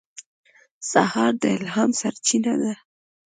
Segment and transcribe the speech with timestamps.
[0.91, 2.73] سهار د الهام سرچینه ده.